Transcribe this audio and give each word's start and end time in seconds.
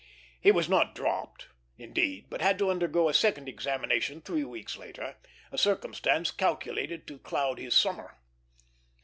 He 0.39 0.51
was 0.51 0.67
not 0.67 0.95
dropped, 0.95 1.49
indeed, 1.77 2.25
but 2.31 2.41
had 2.41 2.57
to 2.57 2.71
undergo 2.71 3.07
a 3.07 3.13
second 3.13 3.47
examination 3.47 4.19
three 4.19 4.43
weeks 4.43 4.75
later: 4.75 5.17
a 5.51 5.59
circumstance 5.59 6.31
calculated 6.31 7.05
to 7.05 7.19
cloud 7.19 7.59
his 7.59 7.75
summer. 7.75 8.17